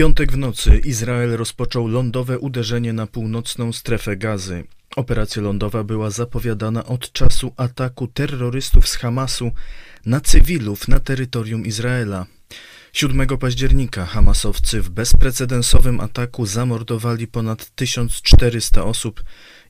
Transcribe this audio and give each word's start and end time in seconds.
piątek 0.00 0.32
w 0.32 0.36
nocy 0.36 0.78
Izrael 0.78 1.36
rozpoczął 1.36 1.88
lądowe 1.88 2.38
uderzenie 2.38 2.92
na 2.92 3.06
północną 3.06 3.72
strefę 3.72 4.16
gazy. 4.16 4.64
Operacja 4.96 5.42
lądowa 5.42 5.84
była 5.84 6.10
zapowiadana 6.10 6.84
od 6.84 7.12
czasu 7.12 7.52
ataku 7.56 8.06
terrorystów 8.06 8.88
z 8.88 8.96
Hamasu 8.96 9.50
na 10.06 10.20
cywilów 10.20 10.88
na 10.88 11.00
terytorium 11.00 11.66
Izraela. 11.66 12.26
7 12.92 13.38
października 13.38 14.06
Hamasowcy 14.06 14.82
w 14.82 14.90
bezprecedensowym 14.90 16.00
ataku 16.00 16.46
zamordowali 16.46 17.26
ponad 17.26 17.70
1400 17.74 18.84
osób 18.84 19.24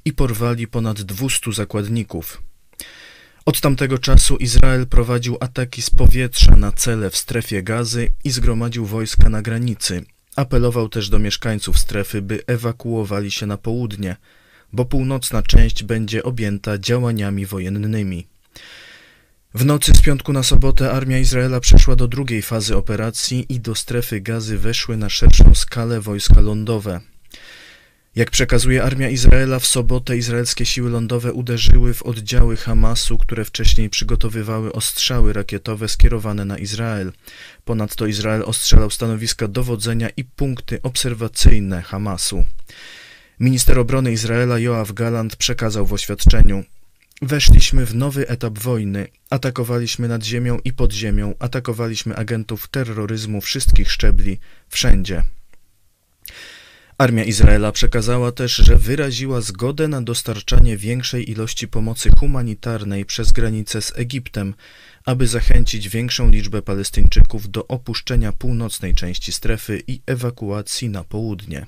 i 0.05 0.13
porwali 0.13 0.67
ponad 0.67 1.03
200 1.03 1.53
zakładników. 1.53 2.43
Od 3.47 3.61
tamtego 3.61 3.99
czasu 3.99 4.37
Izrael 4.37 4.87
prowadził 4.87 5.37
ataki 5.41 5.83
z 5.83 5.91
powietrza 5.91 6.57
na 6.57 6.73
cele 6.73 7.11
w 7.11 7.17
strefie 7.17 7.63
gazy 7.63 8.11
i 8.25 8.31
zgromadził 8.31 8.87
wojska 8.87 9.29
na 9.29 9.43
granicy. 9.43 10.05
Apelował 10.37 10.89
też 10.89 11.09
do 11.09 11.19
mieszkańców 11.19 11.79
strefy, 11.79 12.23
by 12.23 12.43
ewakuowali 12.47 13.31
się 13.31 13.47
na 13.47 13.57
południe, 13.57 14.17
bo 14.73 14.85
północna 14.85 15.43
część 15.43 15.85
będzie 15.85 16.23
objęta 16.23 16.79
działaniami 16.79 17.47
wojennymi. 17.47 18.27
W 19.55 19.65
nocy 19.65 19.93
z 19.95 20.01
piątku 20.01 20.33
na 20.33 20.43
sobotę 20.43 20.91
armia 20.91 21.19
Izraela 21.19 21.61
przeszła 21.61 21.97
do 21.97 22.09
drugiej 22.09 22.43
fazy 22.43 22.77
operacji 22.77 23.47
i 23.49 23.61
do 23.61 23.75
strefy 23.75 24.21
gazy 24.21 24.59
weszły 24.59 24.97
na 24.97 25.09
szerszą 25.09 25.55
skalę 25.55 26.01
wojska 26.01 26.41
lądowe. 26.41 27.01
Jak 28.17 28.31
przekazuje 28.31 28.83
armia 28.83 29.09
Izraela, 29.09 29.59
w 29.59 29.67
sobotę 29.67 30.17
izraelskie 30.17 30.67
siły 30.67 30.91
lądowe 30.91 31.33
uderzyły 31.33 31.95
w 31.95 32.03
oddziały 32.03 32.57
Hamasu, 32.57 33.19
które 33.19 33.45
wcześniej 33.45 33.91
przygotowywały 33.91 34.73
ostrzały 34.73 35.33
rakietowe 35.33 35.89
skierowane 35.89 36.45
na 36.45 36.59
Izrael. 36.59 37.13
Ponadto 37.65 38.07
Izrael 38.07 38.43
ostrzelał 38.47 38.91
stanowiska 38.91 39.49
dowodzenia 39.49 40.09
i 40.17 40.25
punkty 40.25 40.83
obserwacyjne 40.83 41.83
Hamasu. 41.83 42.45
Minister 43.41 43.79
obrony 43.79 44.13
Izraela 44.13 44.59
Joachim 44.59 44.95
Galant 44.95 45.37
przekazał 45.37 45.87
w 45.87 45.93
oświadczeniu: 45.93 46.65
Weszliśmy 47.23 47.87
w 47.87 47.95
nowy 47.95 48.29
etap 48.29 48.59
wojny. 48.59 49.09
Atakowaliśmy 49.31 50.09
nad 50.09 50.25
ziemią 50.25 50.59
i 50.65 50.73
pod 50.73 50.93
ziemią, 50.93 51.35
atakowaliśmy 51.39 52.17
agentów 52.17 52.69
terroryzmu 52.69 53.41
wszystkich 53.41 53.93
szczebli, 53.93 54.39
wszędzie. 54.69 55.23
Armia 57.01 57.25
Izraela 57.25 57.73
przekazała 57.73 58.33
też, 58.33 58.57
że 58.57 58.77
wyraziła 58.77 59.41
zgodę 59.41 59.89
na 59.89 60.03
dostarczanie 60.03 60.77
większej 60.77 61.31
ilości 61.31 61.69
pomocy 61.69 62.11
humanitarnej 62.19 63.05
przez 63.05 63.33
granicę 63.33 63.83
z 63.83 63.93
Egiptem, 63.99 64.55
aby 65.05 65.27
zachęcić 65.27 65.89
większą 65.89 66.31
liczbę 66.31 66.63
Palestyńczyków 66.63 67.51
do 67.51 67.67
opuszczenia 67.67 68.33
północnej 68.33 68.95
części 68.95 69.33
strefy 69.33 69.83
i 69.87 70.01
ewakuacji 70.07 70.89
na 70.89 71.05
południe. 71.05 71.67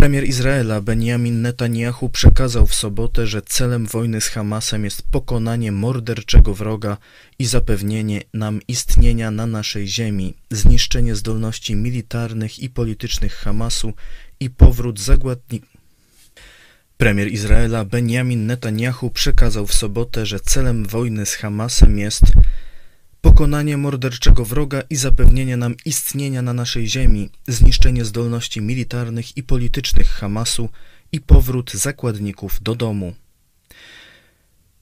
Premier 0.00 0.24
Izraela 0.24 0.80
Benjamin 0.80 1.42
Netanyahu 1.42 2.08
przekazał 2.08 2.66
w 2.66 2.74
sobotę, 2.74 3.26
że 3.26 3.42
celem 3.42 3.86
wojny 3.86 4.20
z 4.20 4.28
Hamasem 4.28 4.84
jest 4.84 5.02
pokonanie 5.02 5.72
morderczego 5.72 6.54
wroga 6.54 6.96
i 7.38 7.46
zapewnienie 7.46 8.22
nam 8.34 8.60
istnienia 8.68 9.30
na 9.30 9.46
naszej 9.46 9.88
ziemi, 9.88 10.34
zniszczenie 10.50 11.16
zdolności 11.16 11.76
militarnych 11.76 12.58
i 12.58 12.70
politycznych 12.70 13.34
Hamasu 13.34 13.92
i 14.40 14.50
powrót 14.50 15.00
zagładników. 15.00 15.70
Premier 16.96 17.28
Izraela 17.28 17.84
Benjamin 17.84 18.46
Netanyahu 18.46 19.10
przekazał 19.10 19.66
w 19.66 19.74
sobotę, 19.74 20.26
że 20.26 20.40
celem 20.40 20.86
wojny 20.86 21.26
z 21.26 21.34
Hamasem 21.34 21.98
jest 21.98 22.24
pokonanie 23.20 23.76
morderczego 23.76 24.44
wroga 24.44 24.82
i 24.90 24.96
zapewnienie 24.96 25.56
nam 25.56 25.74
istnienia 25.84 26.42
na 26.42 26.52
naszej 26.52 26.88
ziemi, 26.88 27.30
zniszczenie 27.48 28.04
zdolności 28.04 28.60
militarnych 28.60 29.36
i 29.36 29.42
politycznych 29.42 30.08
Hamasu 30.08 30.68
i 31.12 31.20
powrót 31.20 31.72
zakładników 31.72 32.62
do 32.62 32.74
domu. 32.74 33.14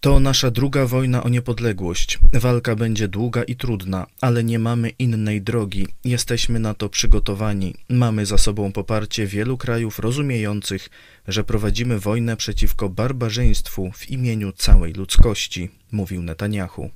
To 0.00 0.20
nasza 0.20 0.50
druga 0.50 0.86
wojna 0.86 1.22
o 1.22 1.28
niepodległość. 1.28 2.18
Walka 2.32 2.76
będzie 2.76 3.08
długa 3.08 3.42
i 3.42 3.56
trudna, 3.56 4.06
ale 4.20 4.44
nie 4.44 4.58
mamy 4.58 4.88
innej 4.88 5.42
drogi. 5.42 5.86
Jesteśmy 6.04 6.60
na 6.60 6.74
to 6.74 6.88
przygotowani. 6.88 7.74
Mamy 7.88 8.26
za 8.26 8.38
sobą 8.38 8.72
poparcie 8.72 9.26
wielu 9.26 9.56
krajów 9.56 9.98
rozumiejących, 9.98 10.90
że 11.28 11.44
prowadzimy 11.44 11.98
wojnę 11.98 12.36
przeciwko 12.36 12.88
barbarzyństwu 12.88 13.90
w 13.94 14.10
imieniu 14.10 14.52
całej 14.52 14.92
ludzkości, 14.92 15.70
mówił 15.92 16.22
Netanyahu. 16.22 16.90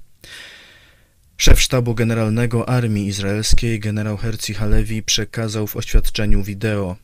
Szef 1.42 1.60
Sztabu 1.60 1.94
Generalnego 1.94 2.69
Armii 2.69 3.06
Izraelskiej 3.06 3.80
generał 3.80 4.16
Herzi 4.16 4.54
Halevi 4.54 5.03
przekazał 5.03 5.66
w 5.66 5.76
oświadczeniu 5.76 6.42
wideo 6.42 6.97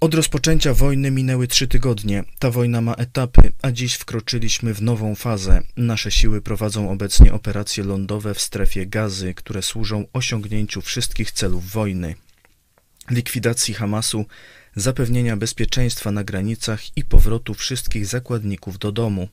od 0.00 0.14
rozpoczęcia 0.14 0.74
wojny 0.74 1.10
minęły 1.10 1.48
trzy 1.48 1.68
tygodnie. 1.68 2.24
Ta 2.38 2.50
wojna 2.50 2.80
ma 2.80 2.94
etapy, 2.94 3.52
a 3.62 3.72
dziś 3.72 3.94
wkroczyliśmy 3.94 4.74
w 4.74 4.82
nową 4.82 5.14
fazę. 5.14 5.62
Nasze 5.76 6.10
siły 6.10 6.42
prowadzą 6.42 6.90
obecnie 6.90 7.32
operacje 7.32 7.84
lądowe 7.84 8.34
w 8.34 8.40
strefie 8.40 8.86
gazy, 8.86 9.34
które 9.34 9.62
służą 9.62 10.04
osiągnięciu 10.12 10.80
wszystkich 10.80 11.32
celów 11.32 11.70
wojny. 11.70 12.14
Likwidacji 13.10 13.74
Hamasu, 13.74 14.26
zapewnienia 14.76 15.36
bezpieczeństwa 15.36 16.10
na 16.10 16.24
granicach 16.24 16.96
i 16.96 17.04
powrotu 17.04 17.54
wszystkich 17.54 18.06
zakładników 18.06 18.78
do 18.78 18.92
domu. 18.92 19.28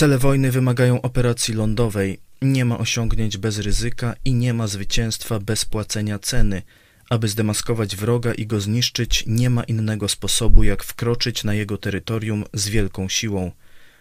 Cele 0.00 0.18
wojny 0.18 0.50
wymagają 0.50 1.02
operacji 1.02 1.54
lądowej. 1.54 2.20
Nie 2.42 2.64
ma 2.64 2.78
osiągnięć 2.78 3.36
bez 3.36 3.58
ryzyka 3.58 4.14
i 4.24 4.34
nie 4.34 4.54
ma 4.54 4.66
zwycięstwa 4.66 5.38
bez 5.38 5.64
płacenia 5.64 6.18
ceny. 6.18 6.62
Aby 7.10 7.28
zdemaskować 7.28 7.96
wroga 7.96 8.32
i 8.34 8.46
go 8.46 8.60
zniszczyć, 8.60 9.24
nie 9.26 9.50
ma 9.50 9.64
innego 9.64 10.08
sposobu, 10.08 10.62
jak 10.62 10.84
wkroczyć 10.84 11.44
na 11.44 11.54
jego 11.54 11.78
terytorium 11.78 12.44
z 12.52 12.68
wielką 12.68 13.08
siłą. 13.08 13.52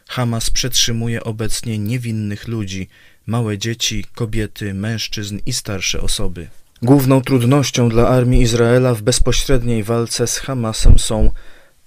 Hamas 0.07 0.49
przetrzymuje 0.49 1.23
obecnie 1.23 1.79
niewinnych 1.79 2.47
ludzi, 2.47 2.87
małe 3.25 3.57
dzieci, 3.57 4.05
kobiety, 4.15 4.73
mężczyzn 4.73 5.39
i 5.45 5.53
starsze 5.53 6.01
osoby. 6.01 6.47
Główną 6.81 7.21
trudnością 7.21 7.89
dla 7.89 8.07
armii 8.07 8.41
Izraela 8.41 8.93
w 8.93 9.01
bezpośredniej 9.01 9.83
walce 9.83 10.27
z 10.27 10.37
Hamasem 10.37 10.99
są 10.99 11.31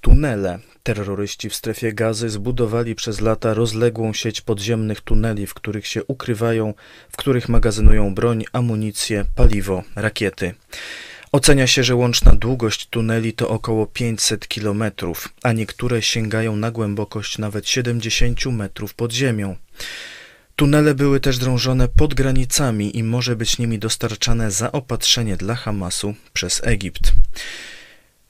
tunele, 0.01 0.59
Terroryści 0.83 1.51
w 1.51 1.55
strefie 1.55 1.93
gazy 1.93 2.31
zbudowali 2.31 2.95
przez 2.95 3.21
lata 3.21 3.55
rozległą 3.55 4.13
sieć 4.13 4.41
podziemnych 4.41 5.01
tuneli, 5.01 5.47
w 5.47 5.55
których 5.55 5.87
się 5.87 6.05
ukrywają, 6.05 6.75
w 7.13 7.17
których 7.17 7.49
magazynują 7.49 8.15
broń, 8.15 8.45
amunicję, 8.53 9.25
paliwo, 9.35 9.83
rakiety. 9.97 10.55
Ocenia 11.33 11.67
się, 11.67 11.85
że 11.85 11.95
łączna 11.95 12.33
długość 12.35 12.87
tuneli 12.87 13.33
to 13.33 13.49
około 13.49 13.87
500 13.87 14.49
kilometrów, 14.49 15.29
a 15.43 15.53
niektóre 15.53 16.03
sięgają 16.03 16.57
na 16.57 16.71
głębokość 16.71 17.39
nawet 17.39 17.69
70 17.69 18.47
metrów 18.47 18.95
pod 18.95 19.13
ziemią. 19.13 19.57
Tunele 20.57 20.95
były 20.95 21.21
też 21.21 21.39
drążone 21.39 21.89
pod 21.89 22.15
granicami 22.15 22.97
i 22.99 23.03
może 23.03 23.37
być 23.37 23.59
nimi 23.59 23.79
dostarczane 23.79 24.51
zaopatrzenie 24.51 25.37
dla 25.37 25.55
Hamasu 25.55 26.15
przez 26.33 26.61
Egipt. 26.65 27.13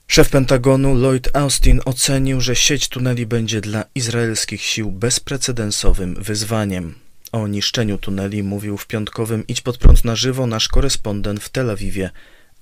Szef 0.07 0.29
Pentagonu 0.29 0.95
Lloyd 0.95 1.29
Austin 1.33 1.81
ocenił, 1.85 2.41
że 2.41 2.55
sieć 2.55 2.87
tuneli 2.87 3.25
będzie 3.25 3.61
dla 3.61 3.83
izraelskich 3.95 4.61
sił 4.61 4.91
bezprecedensowym 4.91 6.15
wyzwaniem. 6.23 6.95
O 7.31 7.47
niszczeniu 7.47 7.97
tuneli 7.97 8.43
mówił 8.43 8.77
w 8.77 8.87
piątkowym 8.87 9.47
Idź 9.47 9.61
pod 9.61 9.77
prąd 9.77 10.05
na 10.05 10.15
żywo 10.15 10.47
nasz 10.47 10.67
korespondent 10.67 11.43
w 11.43 11.49
Tel 11.49 11.69
Awiwie 11.69 12.09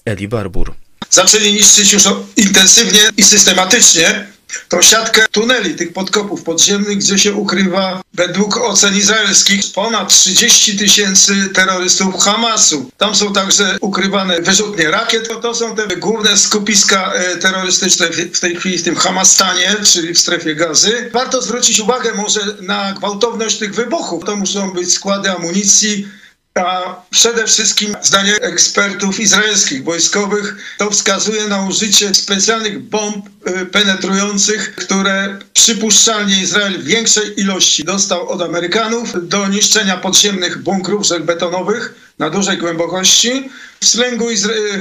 Eli 0.05 0.27
Barbur. 0.27 0.73
Zaczęli 1.09 1.53
niszczyć 1.53 1.93
już 1.93 2.03
intensywnie 2.37 2.99
i 3.17 3.23
systematycznie 3.23 4.27
tą 4.69 4.81
siatkę 4.81 5.25
tuneli, 5.31 5.75
tych 5.75 5.93
podkopów 5.93 6.43
podziemnych, 6.43 6.97
gdzie 6.97 7.19
się 7.19 7.33
ukrywa 7.33 8.01
według 8.13 8.57
ocen 8.57 8.97
izraelskich 8.97 9.61
ponad 9.75 10.09
30 10.09 10.77
tysięcy 10.77 11.49
terrorystów 11.53 12.23
Hamasu. 12.23 12.91
Tam 12.97 13.15
są 13.15 13.33
także 13.33 13.77
ukrywane 13.81 14.41
wyrzutnie 14.41 14.91
rakiet. 14.91 15.29
To 15.41 15.55
są 15.55 15.75
te 15.75 15.87
główne 15.97 16.37
skupiska 16.37 17.13
e, 17.13 17.37
terrorystyczne 17.37 18.07
w 18.33 18.39
tej 18.39 18.55
chwili 18.55 18.77
w 18.77 18.83
tym 18.83 18.95
Hamastanie, 18.95 19.75
czyli 19.83 20.13
w 20.13 20.19
strefie 20.19 20.55
gazy. 20.55 21.09
Warto 21.13 21.41
zwrócić 21.41 21.79
uwagę 21.79 22.13
może 22.13 22.41
na 22.61 22.93
gwałtowność 22.93 23.57
tych 23.57 23.75
wybuchów. 23.75 24.25
To 24.25 24.35
muszą 24.35 24.71
być 24.71 24.93
składy 24.93 25.31
amunicji, 25.31 26.07
a 26.55 26.95
przede 27.09 27.47
wszystkim 27.47 27.95
zdanie 28.01 28.35
ekspertów 28.35 29.19
izraelskich, 29.19 29.83
wojskowych, 29.83 30.55
to 30.77 30.91
wskazuje 30.91 31.47
na 31.47 31.65
użycie 31.65 32.15
specjalnych 32.15 32.79
bomb 32.79 33.25
y, 33.47 33.65
penetrujących, 33.65 34.75
które 34.75 35.39
przypuszczalnie 35.53 36.41
Izrael 36.41 36.79
w 36.79 36.83
większej 36.83 37.39
ilości 37.39 37.83
dostał 37.83 38.29
od 38.29 38.41
Amerykanów 38.41 39.27
do 39.29 39.47
niszczenia 39.47 39.97
podziemnych 39.97 40.63
bunkrów 40.63 41.05
żelbetonowych 41.05 41.93
na 42.19 42.29
dużej 42.29 42.57
głębokości. 42.57 43.49
W 43.79 43.87
slęgu 43.87 44.25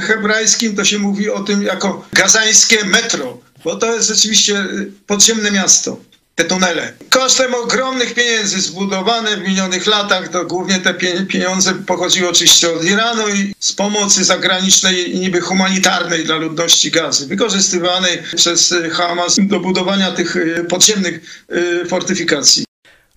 hebrajskim 0.01 0.77
to 0.77 0.85
się 0.85 0.99
mówi 0.99 1.31
o 1.31 1.41
tym 1.41 1.63
jako 1.63 2.09
gazańskie 2.13 2.85
metro, 2.85 3.39
bo 3.65 3.77
to 3.77 3.95
jest 3.95 4.09
rzeczywiście 4.09 4.61
y, 4.61 4.93
podziemne 5.07 5.51
miasto. 5.51 6.10
Te 6.41 6.45
tunele. 6.45 6.93
Kosztem 7.11 7.55
ogromnych 7.55 8.15
pieniędzy 8.15 8.61
zbudowane 8.61 9.37
w 9.37 9.49
minionych 9.49 9.87
latach, 9.87 10.29
to 10.29 10.45
głównie 10.45 10.79
te 10.79 10.95
pieniądze 11.29 11.75
pochodziły 11.75 12.29
oczywiście 12.29 12.73
od 12.73 12.85
Iranu 12.85 13.29
i 13.29 13.55
z 13.59 13.73
pomocy 13.73 14.25
zagranicznej 14.25 15.17
i 15.17 15.21
niby 15.21 15.41
humanitarnej 15.41 16.25
dla 16.25 16.37
ludności 16.37 16.91
gazy, 16.91 17.27
wykorzystywanej 17.27 18.19
przez 18.37 18.75
Hamas 18.93 19.37
do 19.43 19.61
budowania 19.61 20.11
tych 20.13 20.37
y, 20.37 20.65
podziemnych 20.69 21.45
y, 21.53 21.87
fortyfikacji. 21.89 22.65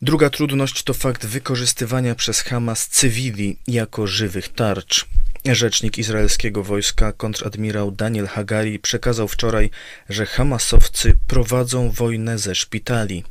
Druga 0.01 0.29
trudność 0.29 0.83
to 0.83 0.93
fakt 0.93 1.25
wykorzystywania 1.25 2.15
przez 2.15 2.41
Hamas 2.41 2.87
cywili 2.87 3.57
jako 3.67 4.07
żywych 4.07 4.49
tarcz. 4.49 5.05
Rzecznik 5.45 5.97
izraelskiego 5.97 6.63
wojska, 6.63 7.11
kontradmirał 7.11 7.91
Daniel 7.91 8.27
Hagari, 8.27 8.79
przekazał 8.79 9.27
wczoraj, 9.27 9.69
że 10.09 10.25
Hamasowcy 10.25 11.17
prowadzą 11.27 11.91
wojnę 11.91 12.37
ze 12.37 12.55
szpitali. 12.55 13.23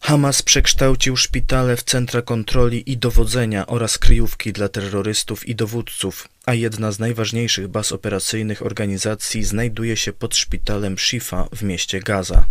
Hamas 0.00 0.42
przekształcił 0.42 1.16
szpitale 1.16 1.76
w 1.76 1.82
centra 1.82 2.22
kontroli 2.22 2.92
i 2.92 2.96
dowodzenia 2.96 3.66
oraz 3.66 3.98
kryjówki 3.98 4.52
dla 4.52 4.68
terrorystów 4.68 5.48
i 5.48 5.54
dowódców, 5.54 6.28
a 6.46 6.54
jedna 6.54 6.92
z 6.92 6.98
najważniejszych 6.98 7.68
baz 7.68 7.92
operacyjnych 7.92 8.62
organizacji 8.62 9.44
znajduje 9.44 9.96
się 9.96 10.12
pod 10.12 10.36
szpitalem 10.36 10.98
Shifa 10.98 11.48
w 11.52 11.62
mieście 11.62 12.00
Gaza. 12.00 12.44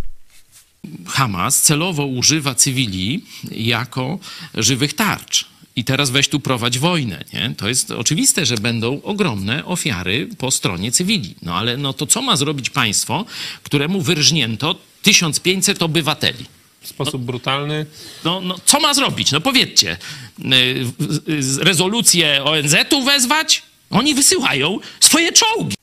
Hamas 1.06 1.62
celowo 1.62 2.06
używa 2.06 2.54
cywili 2.54 3.24
jako 3.50 4.18
żywych 4.54 4.94
tarcz. 4.94 5.57
I 5.78 5.84
teraz 5.84 6.10
weź 6.10 6.28
tu 6.28 6.40
prowadź 6.40 6.78
wojnę, 6.78 7.24
nie? 7.32 7.54
To 7.56 7.68
jest 7.68 7.90
oczywiste, 7.90 8.46
że 8.46 8.56
będą 8.56 9.02
ogromne 9.02 9.64
ofiary 9.64 10.28
po 10.38 10.50
stronie 10.50 10.92
cywili. 10.92 11.34
No 11.42 11.54
ale 11.54 11.76
no 11.76 11.92
to 11.92 12.06
co 12.06 12.22
ma 12.22 12.36
zrobić 12.36 12.70
państwo, 12.70 13.24
któremu 13.62 14.00
wyrżnięto 14.00 14.76
1500 15.02 15.82
obywateli? 15.82 16.44
W 16.80 16.88
sposób 16.88 17.20
no, 17.20 17.26
brutalny. 17.26 17.86
No, 18.24 18.40
no, 18.40 18.56
co 18.64 18.80
ma 18.80 18.94
zrobić? 18.94 19.32
No 19.32 19.40
powiedzcie. 19.40 19.96
Y, 20.38 21.64
rezolucję 21.64 22.44
ONZ-u 22.44 23.04
wezwać? 23.04 23.62
Oni 23.90 24.14
wysyłają 24.14 24.78
swoje 25.00 25.32
czołgi. 25.32 25.76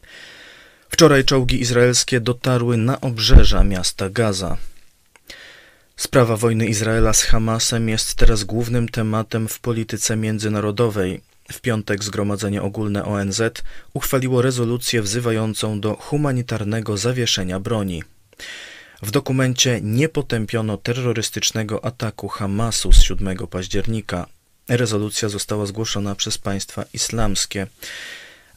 Wczoraj 0.89 1.25
czołgi 1.25 1.61
izraelskie 1.61 2.19
dotarły 2.19 2.77
na 2.77 3.01
obrzeża 3.01 3.63
miasta 3.63 4.09
Gaza. 4.09 4.57
Sprawa 5.97 6.37
wojny 6.37 6.67
Izraela 6.67 7.13
z 7.13 7.21
Hamasem 7.21 7.89
jest 7.89 8.15
teraz 8.15 8.43
głównym 8.43 8.89
tematem 8.89 9.47
w 9.47 9.59
polityce 9.59 10.15
międzynarodowej. 10.15 11.21
W 11.51 11.61
piątek 11.61 12.03
Zgromadzenie 12.03 12.61
Ogólne 12.61 13.05
ONZ 13.05 13.41
uchwaliło 13.93 14.41
rezolucję 14.41 15.01
wzywającą 15.01 15.79
do 15.79 15.95
humanitarnego 15.95 16.97
zawieszenia 16.97 17.59
broni. 17.59 18.03
W 19.01 19.11
dokumencie 19.11 19.79
nie 19.81 20.09
potępiono 20.09 20.77
terrorystycznego 20.77 21.85
ataku 21.85 22.27
Hamasu 22.27 22.93
z 22.93 23.01
7 23.01 23.37
października. 23.37 24.27
Rezolucja 24.69 25.29
została 25.29 25.65
zgłoszona 25.65 26.15
przez 26.15 26.37
państwa 26.37 26.85
islamskie. 26.93 27.67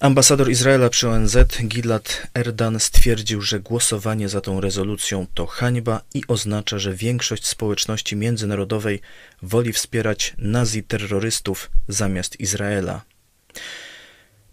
Ambasador 0.00 0.50
Izraela 0.50 0.88
przy 0.88 1.08
ONZ 1.08 1.36
Gilad 1.64 2.26
Erdan 2.34 2.80
stwierdził, 2.80 3.42
że 3.42 3.60
głosowanie 3.60 4.28
za 4.28 4.40
tą 4.40 4.60
rezolucją 4.60 5.26
to 5.34 5.46
hańba 5.46 6.00
i 6.14 6.22
oznacza, 6.28 6.78
że 6.78 6.94
większość 6.94 7.46
społeczności 7.46 8.16
międzynarodowej 8.16 9.00
woli 9.42 9.72
wspierać 9.72 10.34
nazi-terrorystów 10.38 11.70
zamiast 11.88 12.40
Izraela. 12.40 13.02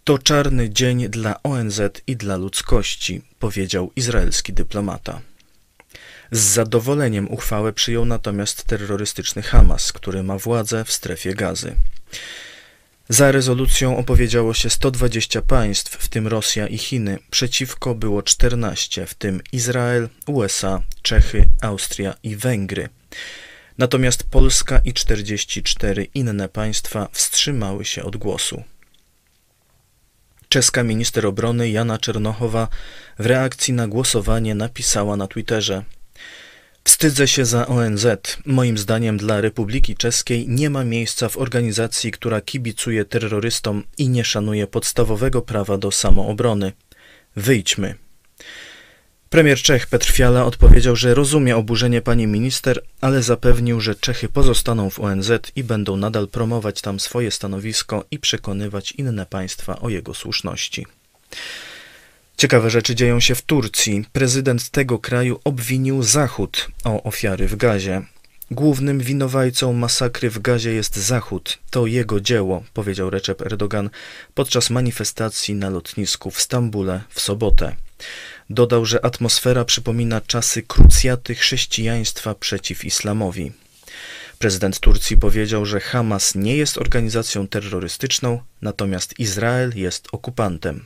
To 0.04 0.18
czarny 0.18 0.70
dzień 0.70 1.08
dla 1.08 1.42
ONZ 1.42 1.80
i 2.06 2.16
dla 2.16 2.36
ludzkości, 2.36 3.22
powiedział 3.38 3.92
izraelski 3.96 4.52
dyplomata. 4.52 5.20
Z 6.30 6.40
zadowoleniem 6.40 7.30
uchwałę 7.30 7.72
przyjął 7.72 8.04
natomiast 8.04 8.64
terrorystyczny 8.64 9.42
Hamas, 9.42 9.92
który 9.92 10.22
ma 10.22 10.38
władzę 10.38 10.84
w 10.84 10.92
strefie 10.92 11.34
gazy. 11.34 11.76
Za 13.08 13.32
rezolucją 13.32 13.96
opowiedziało 13.96 14.54
się 14.54 14.70
120 14.70 15.42
państw, 15.42 15.96
w 15.96 16.08
tym 16.08 16.26
Rosja 16.26 16.66
i 16.66 16.78
Chiny. 16.78 17.18
Przeciwko 17.30 17.94
było 17.94 18.22
14, 18.22 19.06
w 19.06 19.14
tym 19.14 19.40
Izrael, 19.52 20.08
USA, 20.26 20.82
Czechy, 21.02 21.44
Austria 21.60 22.14
i 22.22 22.36
Węgry. 22.36 22.88
Natomiast 23.78 24.22
Polska 24.22 24.78
i 24.84 24.92
44 24.92 26.06
inne 26.14 26.48
państwa 26.48 27.08
wstrzymały 27.12 27.84
się 27.84 28.04
od 28.04 28.16
głosu. 28.16 28.62
Czeska 30.48 30.82
minister 30.82 31.26
obrony 31.26 31.70
Jana 31.70 31.98
Czernochowa 31.98 32.68
w 33.18 33.26
reakcji 33.26 33.74
na 33.74 33.88
głosowanie 33.88 34.54
napisała 34.54 35.16
na 35.16 35.26
Twitterze: 35.26 35.84
Wstydzę 36.86 37.28
się 37.28 37.44
za 37.44 37.66
ONZ. 37.66 38.06
Moim 38.44 38.78
zdaniem 38.78 39.16
dla 39.16 39.40
Republiki 39.40 39.96
Czeskiej 39.96 40.48
nie 40.48 40.70
ma 40.70 40.84
miejsca 40.84 41.28
w 41.28 41.36
organizacji, 41.36 42.12
która 42.12 42.40
kibicuje 42.40 43.04
terrorystom 43.04 43.82
i 43.98 44.08
nie 44.08 44.24
szanuje 44.24 44.66
podstawowego 44.66 45.42
prawa 45.42 45.78
do 45.78 45.90
samoobrony. 45.90 46.72
Wyjdźmy. 47.36 47.94
Premier 49.30 49.58
Czech 49.58 49.86
Petr 49.86 50.10
Fiala 50.10 50.44
odpowiedział, 50.44 50.96
że 50.96 51.14
rozumie 51.14 51.56
oburzenie 51.56 52.02
pani 52.02 52.26
minister, 52.26 52.82
ale 53.00 53.22
zapewnił, 53.22 53.80
że 53.80 53.94
Czechy 53.94 54.28
pozostaną 54.28 54.90
w 54.90 55.00
ONZ 55.00 55.30
i 55.56 55.64
będą 55.64 55.96
nadal 55.96 56.28
promować 56.28 56.80
tam 56.80 57.00
swoje 57.00 57.30
stanowisko 57.30 58.04
i 58.10 58.18
przekonywać 58.18 58.92
inne 58.92 59.26
państwa 59.26 59.80
o 59.80 59.88
jego 59.88 60.14
słuszności. 60.14 60.86
Ciekawe 62.36 62.70
rzeczy 62.70 62.94
dzieją 62.94 63.20
się 63.20 63.34
w 63.34 63.42
Turcji. 63.42 64.04
Prezydent 64.12 64.70
tego 64.70 64.98
kraju 64.98 65.40
obwinił 65.44 66.02
Zachód 66.02 66.68
o 66.84 67.02
ofiary 67.02 67.48
w 67.48 67.56
gazie. 67.56 68.02
Głównym 68.50 69.00
winowajcą 69.00 69.72
masakry 69.72 70.30
w 70.30 70.38
gazie 70.38 70.72
jest 70.72 70.96
Zachód. 70.96 71.58
To 71.70 71.86
jego 71.86 72.20
dzieło, 72.20 72.64
powiedział 72.74 73.10
Recep 73.10 73.42
Erdogan 73.42 73.90
podczas 74.34 74.70
manifestacji 74.70 75.54
na 75.54 75.70
lotnisku 75.70 76.30
w 76.30 76.40
Stambule 76.40 77.00
w 77.10 77.20
sobotę. 77.20 77.76
Dodał, 78.50 78.86
że 78.86 79.04
atmosfera 79.04 79.64
przypomina 79.64 80.20
czasy 80.20 80.62
krucjaty 80.62 81.34
chrześcijaństwa 81.34 82.34
przeciw 82.34 82.84
islamowi. 82.84 83.52
Prezydent 84.38 84.80
Turcji 84.80 85.16
powiedział, 85.16 85.66
że 85.66 85.80
Hamas 85.80 86.34
nie 86.34 86.56
jest 86.56 86.78
organizacją 86.78 87.48
terrorystyczną, 87.48 88.40
natomiast 88.62 89.20
Izrael 89.20 89.72
jest 89.76 90.08
okupantem. 90.12 90.84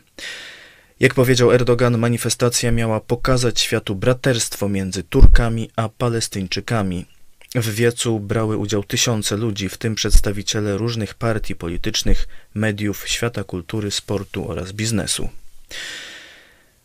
Jak 1.00 1.14
powiedział 1.14 1.52
Erdogan, 1.52 1.98
manifestacja 1.98 2.72
miała 2.72 3.00
pokazać 3.00 3.60
światu 3.60 3.94
braterstwo 3.94 4.68
między 4.68 5.02
Turkami 5.02 5.70
a 5.76 5.88
Palestyńczykami. 5.88 7.06
W 7.54 7.74
wiecu 7.74 8.20
brały 8.20 8.56
udział 8.56 8.84
tysiące 8.84 9.36
ludzi, 9.36 9.68
w 9.68 9.76
tym 9.76 9.94
przedstawiciele 9.94 10.76
różnych 10.76 11.14
partii 11.14 11.54
politycznych, 11.54 12.28
mediów, 12.54 13.08
świata 13.08 13.44
kultury, 13.44 13.90
sportu 13.90 14.50
oraz 14.50 14.72
biznesu. 14.72 15.28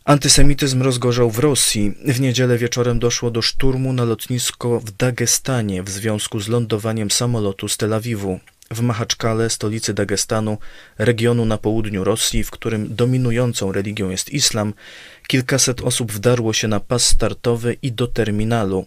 Antysemityzm 0.04 0.82
rozgorzał 0.82 1.30
w 1.30 1.38
Rosji. 1.38 1.94
W 2.04 2.20
niedzielę 2.20 2.58
wieczorem 2.58 2.98
doszło 2.98 3.30
do 3.30 3.42
szturmu 3.42 3.92
na 3.92 4.04
lotnisko 4.04 4.80
w 4.80 4.90
Dagestanie 4.90 5.82
w 5.82 5.90
związku 5.90 6.40
z 6.40 6.48
lądowaniem 6.48 7.10
samolotu 7.10 7.68
z 7.68 7.76
Tel 7.76 7.94
Awiwu 7.94 8.40
w 8.70 8.80
Mahaczkale, 8.80 9.50
stolicy 9.50 9.94
Dagestanu, 9.94 10.58
regionu 10.98 11.44
na 11.44 11.58
południu 11.58 12.04
Rosji, 12.04 12.44
w 12.44 12.50
którym 12.50 12.94
dominującą 12.94 13.72
religią 13.72 14.10
jest 14.10 14.30
islam, 14.30 14.74
kilkaset 15.26 15.80
osób 15.80 16.12
wdarło 16.12 16.52
się 16.52 16.68
na 16.68 16.80
pas 16.80 17.08
startowy 17.08 17.76
i 17.82 17.92
do 17.92 18.06
terminalu. 18.06 18.86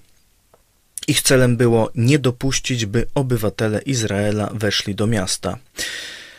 Ich 1.08 1.22
celem 1.22 1.58
było 1.58 1.92
nie 1.96 2.20
dopuścić, 2.20 2.86
by 2.86 3.08
obywatele 3.16 3.82
Izraela 3.82 4.50
weszli 4.54 4.96
do 4.96 5.08
miasta. 5.08 5.58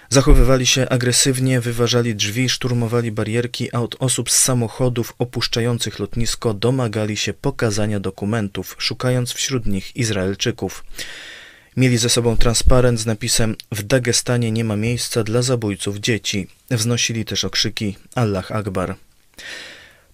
Zachowywali 0.08 0.66
się 0.66 0.88
agresywnie, 0.88 1.60
wyważali 1.60 2.14
drzwi, 2.14 2.48
szturmowali 2.48 3.12
barierki, 3.12 3.74
a 3.74 3.80
od 3.80 3.96
osób 3.98 4.30
z 4.30 4.38
samochodów 4.38 5.14
opuszczających 5.18 5.98
lotnisko 5.98 6.54
domagali 6.54 7.16
się 7.16 7.32
pokazania 7.32 8.00
dokumentów, 8.00 8.76
szukając 8.78 9.32
wśród 9.32 9.66
nich 9.66 9.96
Izraelczyków. 9.96 10.84
Mieli 11.76 11.98
ze 11.98 12.08
sobą 12.08 12.36
transparent 12.36 13.00
z 13.00 13.06
napisem 13.06 13.56
W 13.72 13.82
Dagestanie 13.82 14.50
nie 14.50 14.64
ma 14.64 14.76
miejsca 14.76 15.24
dla 15.24 15.42
zabójców 15.42 15.96
dzieci. 15.96 16.46
Wznosili 16.70 17.24
też 17.24 17.44
okrzyki 17.44 17.96
Allah 18.14 18.52
Akbar. 18.52 18.94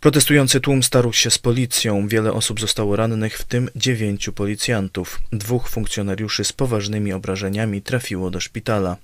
Protestujący 0.00 0.60
tłum 0.60 0.82
starł 0.82 1.12
się 1.12 1.30
z 1.30 1.38
policją. 1.38 2.08
Wiele 2.08 2.32
osób 2.32 2.60
zostało 2.60 2.96
rannych, 2.96 3.38
w 3.38 3.44
tym 3.44 3.70
dziewięciu 3.76 4.32
policjantów. 4.32 5.20
Dwóch 5.32 5.68
funkcjonariuszy 5.68 6.44
z 6.44 6.52
poważnymi 6.52 7.12
obrażeniami 7.12 7.82
trafiło 7.82 8.30
do 8.30 8.40
szpitala. 8.40 8.96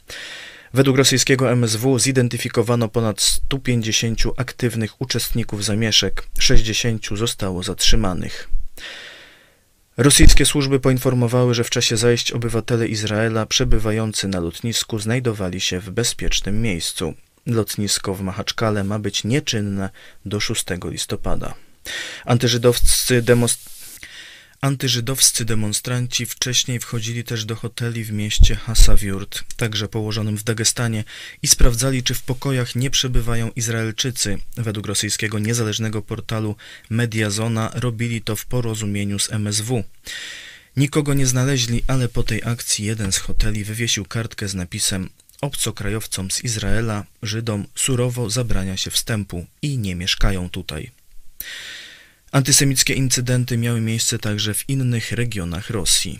Według 0.74 0.96
rosyjskiego 0.96 1.50
MSW 1.50 1.98
zidentyfikowano 1.98 2.88
ponad 2.88 3.20
150 3.20 4.20
aktywnych 4.36 5.00
uczestników 5.00 5.64
zamieszek. 5.64 6.28
60 6.38 7.06
zostało 7.12 7.62
zatrzymanych. 7.62 8.48
Rosyjskie 9.96 10.46
służby 10.46 10.80
poinformowały, 10.80 11.54
że 11.54 11.64
w 11.64 11.70
czasie 11.70 11.96
zajść 11.96 12.32
obywatele 12.32 12.88
Izraela 12.88 13.46
przebywający 13.46 14.28
na 14.28 14.40
lotnisku 14.40 14.98
znajdowali 14.98 15.60
się 15.60 15.80
w 15.80 15.90
bezpiecznym 15.90 16.62
miejscu. 16.62 17.14
Lotnisko 17.46 18.14
w 18.14 18.20
Mahaczkale 18.20 18.84
ma 18.84 18.98
być 18.98 19.24
nieczynne 19.24 19.90
do 20.26 20.40
6 20.40 20.64
listopada. 20.84 21.54
Antyżydowscy 22.24 23.22
demonstranci 23.22 23.81
Antyżydowscy 24.62 25.44
demonstranci 25.44 26.26
wcześniej 26.26 26.80
wchodzili 26.80 27.24
też 27.24 27.44
do 27.44 27.56
hoteli 27.56 28.04
w 28.04 28.12
mieście 28.12 28.56
Hasawiurt, 28.56 29.44
także 29.56 29.88
położonym 29.88 30.36
w 30.36 30.44
Dagestanie, 30.44 31.04
i 31.42 31.48
sprawdzali, 31.48 32.02
czy 32.02 32.14
w 32.14 32.22
pokojach 32.22 32.74
nie 32.74 32.90
przebywają 32.90 33.50
Izraelczycy. 33.56 34.38
Według 34.56 34.86
rosyjskiego 34.86 35.38
niezależnego 35.38 36.02
portalu 36.02 36.56
Mediazona 36.90 37.70
robili 37.74 38.22
to 38.22 38.36
w 38.36 38.46
porozumieniu 38.46 39.18
z 39.18 39.32
MSW. 39.32 39.84
Nikogo 40.76 41.14
nie 41.14 41.26
znaleźli, 41.26 41.82
ale 41.86 42.08
po 42.08 42.22
tej 42.22 42.42
akcji 42.44 42.84
jeden 42.84 43.12
z 43.12 43.18
hoteli 43.18 43.64
wywiesił 43.64 44.04
kartkę 44.04 44.48
z 44.48 44.54
napisem 44.54 45.08
Obcokrajowcom 45.40 46.30
z 46.30 46.44
Izraela, 46.44 47.04
Żydom 47.22 47.66
surowo 47.74 48.30
zabrania 48.30 48.76
się 48.76 48.90
wstępu 48.90 49.46
i 49.62 49.78
nie 49.78 49.94
mieszkają 49.94 50.50
tutaj. 50.50 50.90
Antysemickie 52.32 52.94
incydenty 52.94 53.58
miały 53.58 53.80
miejsce 53.80 54.18
także 54.18 54.54
w 54.54 54.68
innych 54.68 55.12
regionach 55.12 55.70
Rosji. 55.70 56.18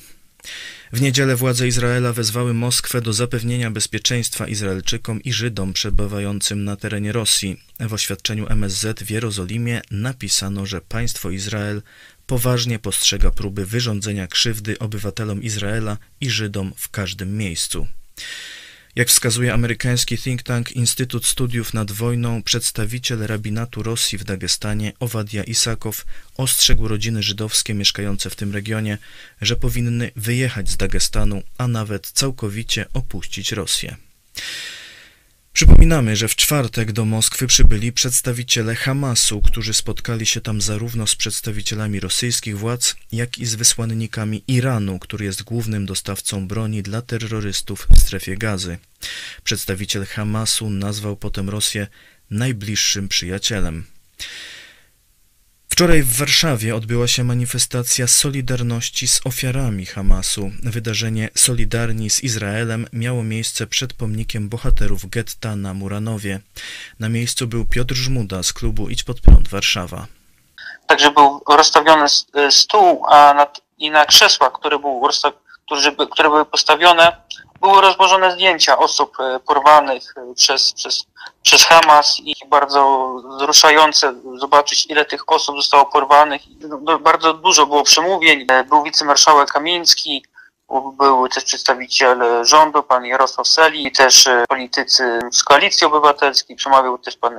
W 0.92 1.00
niedzielę 1.00 1.36
władze 1.36 1.68
Izraela 1.68 2.12
wezwały 2.12 2.54
Moskwę 2.54 3.00
do 3.00 3.12
zapewnienia 3.12 3.70
bezpieczeństwa 3.70 4.48
Izraelczykom 4.48 5.22
i 5.22 5.32
Żydom 5.32 5.72
przebywającym 5.72 6.64
na 6.64 6.76
terenie 6.76 7.12
Rosji. 7.12 7.60
W 7.80 7.92
oświadczeniu 7.92 8.46
MSZ 8.48 9.02
w 9.02 9.10
Jerozolimie 9.10 9.80
napisano, 9.90 10.66
że 10.66 10.80
państwo 10.80 11.30
Izrael 11.30 11.82
poważnie 12.26 12.78
postrzega 12.78 13.30
próby 13.30 13.66
wyrządzenia 13.66 14.26
krzywdy 14.26 14.78
obywatelom 14.78 15.42
Izraela 15.42 15.98
i 16.20 16.30
Żydom 16.30 16.72
w 16.76 16.88
każdym 16.88 17.36
miejscu. 17.36 17.86
Jak 18.94 19.08
wskazuje 19.08 19.52
amerykański 19.54 20.18
think 20.18 20.42
tank 20.42 20.72
Instytut 20.72 21.26
Studiów 21.26 21.74
nad 21.74 21.92
Wojną, 21.92 22.42
przedstawiciel 22.42 23.26
rabinatu 23.26 23.82
Rosji 23.82 24.18
w 24.18 24.24
Dagestanie, 24.24 24.92
Owadia 25.00 25.44
Isakow, 25.44 26.04
ostrzegł 26.36 26.88
rodziny 26.88 27.22
żydowskie 27.22 27.74
mieszkające 27.74 28.30
w 28.30 28.36
tym 28.36 28.52
regionie, 28.52 28.98
że 29.40 29.56
powinny 29.56 30.10
wyjechać 30.16 30.70
z 30.70 30.76
Dagestanu, 30.76 31.42
a 31.58 31.68
nawet 31.68 32.06
całkowicie 32.06 32.86
opuścić 32.94 33.52
Rosję. 33.52 33.96
Przypominamy, 35.52 36.16
że 36.16 36.28
w 36.28 36.36
czwartek 36.36 36.92
do 36.92 37.04
Moskwy 37.04 37.46
przybyli 37.46 37.92
przedstawiciele 37.92 38.74
Hamasu, 38.74 39.40
którzy 39.40 39.74
spotkali 39.74 40.26
się 40.26 40.40
tam 40.40 40.60
zarówno 40.60 41.06
z 41.06 41.16
przedstawicielami 41.16 42.00
rosyjskich 42.00 42.58
władz, 42.58 42.96
jak 43.12 43.38
i 43.38 43.46
z 43.46 43.54
wysłannikami 43.54 44.44
Iranu, 44.48 44.98
który 44.98 45.24
jest 45.24 45.42
głównym 45.42 45.86
dostawcą 45.86 46.48
broni 46.48 46.82
dla 46.82 47.02
terrorystów 47.02 47.86
w 47.90 48.00
strefie 48.00 48.36
gazy. 48.36 48.78
Przedstawiciel 49.44 50.06
Hamasu 50.06 50.70
nazwał 50.70 51.16
potem 51.16 51.50
Rosję 51.50 51.86
najbliższym 52.30 53.08
przyjacielem. 53.08 53.84
Wczoraj 55.82 56.02
w 56.02 56.18
Warszawie 56.18 56.76
odbyła 56.76 57.08
się 57.08 57.24
manifestacja 57.24 58.06
solidarności 58.06 59.08
z 59.08 59.20
ofiarami 59.26 59.86
Hamasu. 59.86 60.50
Wydarzenie 60.62 61.28
Solidarni 61.34 62.10
z 62.10 62.24
Izraelem 62.24 62.86
miało 62.92 63.22
miejsce 63.22 63.66
przed 63.66 63.92
pomnikiem 63.92 64.48
bohaterów 64.48 65.10
getta 65.10 65.56
na 65.56 65.74
Muranowie. 65.74 66.40
Na 67.00 67.08
miejscu 67.08 67.46
był 67.46 67.64
Piotr 67.64 67.94
Żmuda 67.94 68.42
z 68.42 68.52
klubu 68.52 68.88
Idź 68.88 69.04
Pod 69.04 69.20
Prąd 69.20 69.48
Warszawa. 69.48 70.06
Także 70.86 71.10
był 71.10 71.40
rozstawiony 71.48 72.06
stół 72.50 73.06
a 73.08 73.34
na, 73.34 73.46
i 73.78 73.90
na 73.90 74.06
krzesłach, 74.06 74.52
które, 74.52 74.78
był, 74.78 75.02
które 76.10 76.28
były 76.28 76.44
postawione, 76.44 77.16
były 77.62 77.80
rozłożone 77.80 78.32
zdjęcia 78.32 78.78
osób 78.78 79.16
e, 79.20 79.40
porwanych 79.40 80.14
e, 80.16 80.34
przez, 80.34 80.72
przez, 80.72 81.06
przez 81.42 81.64
Hamas 81.64 82.20
i 82.20 82.34
bardzo 82.46 83.12
wzruszające 83.36 84.14
zobaczyć, 84.36 84.86
ile 84.86 85.04
tych 85.04 85.32
osób 85.32 85.56
zostało 85.56 85.86
porwanych. 85.86 86.42
No, 86.68 86.78
no 86.82 86.98
bardzo 86.98 87.34
dużo 87.34 87.66
było 87.66 87.82
przemówień. 87.82 88.46
E, 88.50 88.64
był 88.64 88.82
wicemarszałek 88.82 89.52
Kamiński, 89.52 90.24
był 90.80 91.28
też 91.28 91.44
przedstawiciel 91.44 92.22
rządu, 92.42 92.82
pan 92.82 93.04
Jarosław 93.04 93.48
Seli, 93.48 93.86
i 93.86 93.92
też 93.92 94.28
politycy 94.48 95.18
z 95.32 95.44
Koalicji 95.44 95.86
Obywatelskiej, 95.86 96.56
przemawiał 96.56 96.98
też 96.98 97.16
pan 97.16 97.34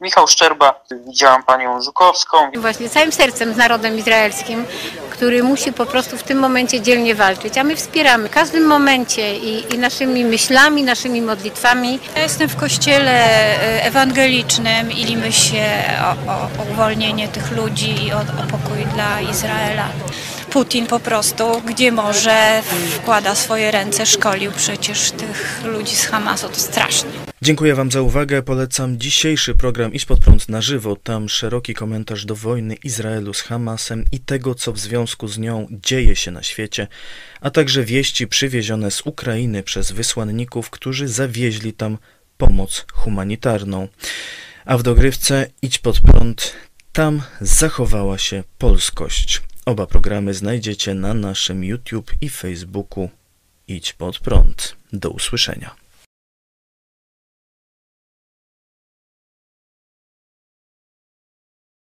Michał 0.00 0.26
Szczerba, 0.26 0.80
widziałam 1.06 1.42
panią 1.42 1.82
Żukowską. 1.82 2.50
Właśnie 2.56 2.88
całym 2.88 3.12
sercem 3.12 3.54
z 3.54 3.56
narodem 3.56 3.98
izraelskim, 3.98 4.64
który 5.10 5.42
musi 5.42 5.72
po 5.72 5.86
prostu 5.86 6.16
w 6.16 6.22
tym 6.22 6.38
momencie 6.38 6.80
dzielnie 6.80 7.14
walczyć, 7.14 7.58
a 7.58 7.64
my 7.64 7.76
wspieramy 7.76 8.28
w 8.28 8.32
każdym 8.32 8.66
momencie 8.66 9.36
i, 9.36 9.74
i 9.74 9.78
naszymi 9.78 10.24
myślami, 10.24 10.82
naszymi 10.82 11.22
modlitwami. 11.22 11.98
Ja 12.16 12.22
jestem 12.22 12.48
w 12.48 12.56
kościele 12.56 13.12
e, 13.12 13.84
ewangelicznym 13.84 14.92
i 14.92 15.04
limy 15.04 15.32
się 15.32 15.64
o, 16.02 16.32
o, 16.32 16.62
o 16.62 16.72
uwolnienie 16.72 17.28
tych 17.28 17.56
ludzi 17.56 18.06
i 18.06 18.12
o, 18.12 18.16
o 18.16 18.46
pokój 18.50 18.84
dla 18.94 19.20
Izraela. 19.20 19.88
Putin 20.50 20.86
po 20.86 21.00
prostu, 21.00 21.62
gdzie 21.66 21.92
może, 21.92 22.62
wkłada 22.90 23.34
swoje 23.34 23.70
ręce, 23.70 24.06
szkolił 24.06 24.52
przecież 24.52 25.10
tych 25.10 25.62
ludzi 25.64 25.96
z 25.96 26.06
Hamasu, 26.06 26.48
to 26.48 26.54
strasznie. 26.54 27.10
Dziękuję 27.42 27.74
Wam 27.74 27.90
za 27.90 28.02
uwagę. 28.02 28.42
Polecam 28.42 28.98
dzisiejszy 28.98 29.54
program 29.54 29.92
Iść 29.94 30.04
pod 30.04 30.20
prąd 30.20 30.48
na 30.48 30.62
żywo. 30.62 30.96
Tam 30.96 31.28
szeroki 31.28 31.74
komentarz 31.74 32.24
do 32.24 32.34
wojny 32.34 32.74
Izraelu 32.74 33.34
z 33.34 33.40
Hamasem 33.40 34.04
i 34.12 34.20
tego, 34.20 34.54
co 34.54 34.72
w 34.72 34.78
związku 34.78 35.28
z 35.28 35.38
nią 35.38 35.66
dzieje 35.70 36.16
się 36.16 36.30
na 36.30 36.42
świecie, 36.42 36.86
a 37.40 37.50
także 37.50 37.84
wieści 37.84 38.26
przywiezione 38.26 38.90
z 38.90 39.00
Ukrainy 39.00 39.62
przez 39.62 39.92
wysłanników, 39.92 40.70
którzy 40.70 41.08
zawieźli 41.08 41.72
tam 41.72 41.98
pomoc 42.38 42.86
humanitarną. 42.92 43.88
A 44.64 44.78
w 44.78 44.82
dogrywce 44.82 45.46
Idź 45.62 45.78
pod 45.78 46.00
prąd 46.00 46.52
tam 46.92 47.22
zachowała 47.40 48.18
się 48.18 48.44
polskość. 48.58 49.42
Oba 49.66 49.86
programy 49.86 50.34
znajdziecie 50.34 50.94
na 50.94 51.14
naszym 51.14 51.64
YouTube 51.64 52.12
i 52.20 52.28
Facebooku. 52.28 53.10
Idź 53.68 53.92
pod 53.92 54.18
prąd. 54.18 54.76
Do 54.92 55.10
usłyszenia. 55.10 55.74